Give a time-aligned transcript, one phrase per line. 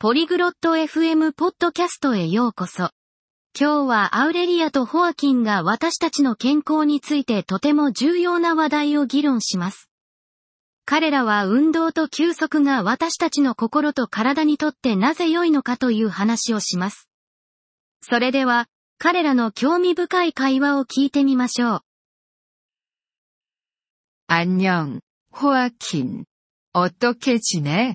[0.00, 2.90] ポリグロット FM ポッドキャストへようこそ。
[3.58, 9.90] 今日はアウレリアとホアキンが私たちの健康についてとても重要な話題を議論します。
[10.84, 17.08] 彼らは運動と休息が私たちの心と体にとってなぜ良いのかという話をします。
[18.02, 18.66] それでは、
[18.98, 21.80] 彼らの興味深い会話を聞いてみましょう。
[24.28, 25.00] 안녕,
[25.32, 26.24] 호아킨.
[26.72, 27.94] 어떻게 지내?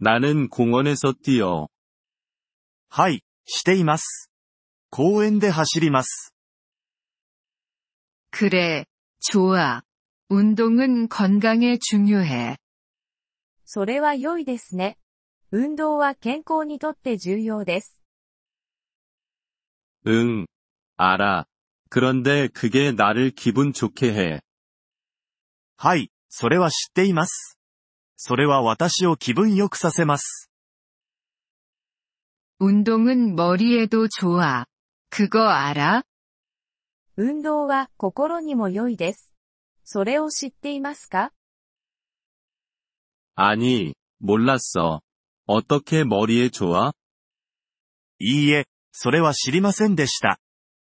[0.00, 1.68] 나는 공원에서 뛰어.
[2.88, 4.30] はい、しています。
[4.90, 6.32] 公園で走ります。
[8.30, 8.84] 그래,
[9.20, 9.82] 좋아.
[10.28, 12.56] 운동은 건강에 중요해.
[13.64, 14.96] それは良いですね。
[15.50, 18.02] 運動は健康にとって重要です。
[20.06, 20.46] 응,
[20.96, 21.46] 알아.
[21.88, 24.40] 그런데 그게 나를 기분 좋게 해.
[25.76, 27.58] はい、それは知っています。
[28.20, 30.50] それは私を気分良くさせます。
[32.58, 34.64] 운동은 머리에도 좋아.
[35.10, 36.02] 그거 알아?
[37.16, 39.32] 運動は心にも良いです。
[39.84, 41.32] それを知っていますか
[43.34, 45.00] 아니, 몰랐어.
[45.46, 46.92] 어떻게 머리에 좋아?
[48.18, 50.40] いいえ、それは知りませんでした。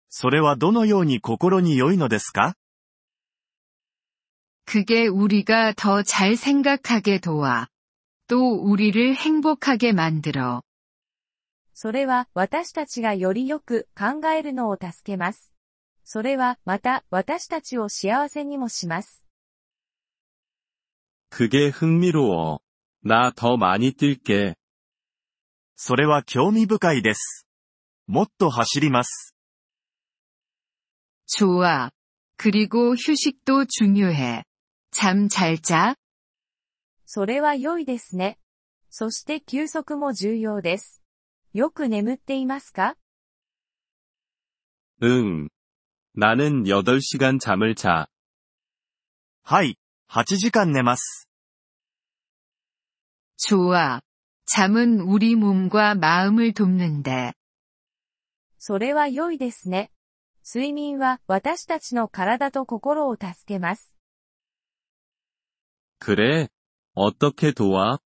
[0.08, 2.54] それはどのように心に良いのですか
[4.66, 7.68] 그게 우리가 더 잘 생각하게 도와.
[8.28, 10.62] 또 우리를 행복하게 만들어.
[11.72, 15.52] それは私たちがよりよく考えるのを助けます。
[16.04, 19.24] それはまた私たちを幸せにもします。
[21.30, 22.60] 그게 흥미로워.
[23.04, 24.54] 나 더 많이 뛸게.
[25.76, 27.46] それは興味深いです。
[28.06, 29.34] もっと走ります。
[31.26, 31.90] 좋아.
[32.36, 34.44] 그리고 휴식도 중요해.
[34.90, 35.96] 잠 잘 자?
[37.04, 38.38] それは良いですね。
[38.90, 41.02] そして休息も重要です。
[41.52, 42.96] よく眠っていますか
[45.02, 45.48] 응.
[46.14, 48.08] 나는 8시간 잠을 자.
[49.42, 49.78] はい、
[50.10, 51.28] 8時間寝ます。
[53.36, 54.00] 좋아.
[54.46, 57.34] 잠은 우리 몸과 마음을 돕는데.
[58.58, 59.90] それは良いですね。
[60.44, 63.89] 睡眠は私たちの体と心を助けます。
[66.00, 66.48] 그래?
[66.94, 67.98] 어떻게 도와?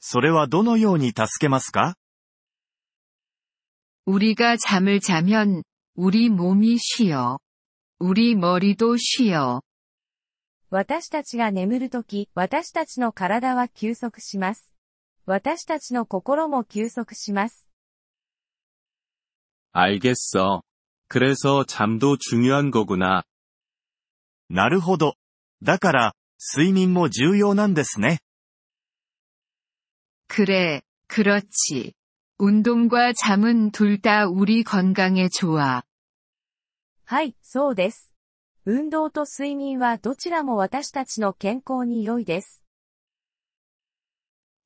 [0.00, 1.96] それはどのように助けますか
[4.06, 5.62] 우리가 잠을 자면
[5.94, 7.38] 우리 몸이 쉬어.
[7.98, 9.60] 우리 머리도 쉬어.
[10.70, 14.74] 私たちが眠るとき、私たちの体は休息します。
[15.26, 17.66] 私たちの心も休息します。
[19.72, 20.62] 알겠어.
[21.08, 23.24] 그래서 잠도 중요한 거구나.
[24.48, 25.14] なるほど。
[25.62, 28.18] だから、 睡眠も重要なんですね。
[30.28, 31.94] 그래, 그렇지.
[32.38, 35.82] 운동과 잠은 둘 다 우리 건강에 좋아.
[37.04, 38.14] はい、そうです。
[38.66, 42.62] 運動と睡眠はどちらも私たちの健康に良いです。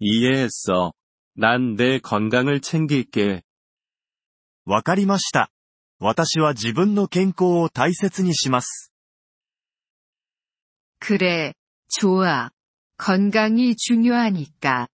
[0.01, 0.93] 이해했어.
[1.39, 3.43] 난 내 건강을 챙길게.
[4.65, 5.51] わかりました。
[6.01, 8.93] 私は自分の健康を大切にします。
[10.99, 11.55] 그래,
[11.89, 12.51] 좋아.
[12.99, 14.89] 건강이 중요하니까.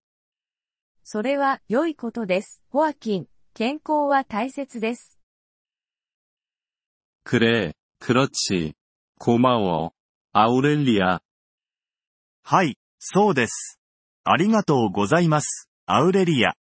[1.04, 2.62] それは良いことです。
[2.70, 5.18] ホアキン、健康は大切です。
[7.24, 8.74] 그래, 그렇지.
[9.18, 9.92] 고마워.
[10.32, 11.20] 아우렐리아.
[12.42, 13.78] はい、そうです。
[14.24, 15.68] ありがとうございます。
[15.86, 16.54] アウレリア。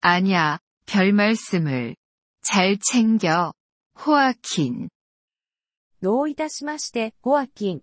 [0.00, 1.96] 아냐, 별 말씀을.
[2.42, 3.54] 잘 챙겨.
[3.94, 4.88] 호아킨.
[6.00, 7.82] どういたしまして、ホアキン、